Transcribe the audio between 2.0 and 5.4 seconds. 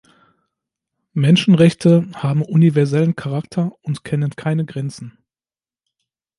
haben universellen Charakter und kennen keine Grenzen.